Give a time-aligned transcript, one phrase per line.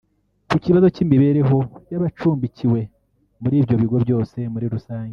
[0.49, 1.57] Ku kibazo cy’imibereho
[1.91, 2.79] y’abacumbikiwe
[3.41, 5.09] muri ibyo bigo byose muri rusange